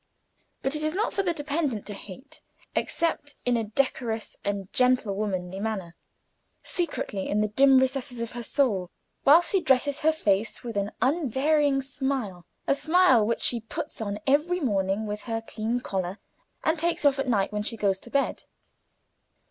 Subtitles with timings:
[0.63, 2.41] But it is not for a dependent to hate,
[2.73, 5.95] except in a decorous and gentlewomanly manner
[6.63, 8.89] secretly, in the dim recesses of her soul;
[9.25, 14.17] while she dresses her face with an unvarying smile a smile which she puts on
[14.25, 16.17] every morning with her clean collar,
[16.63, 18.45] and takes off at night when she goes to bed.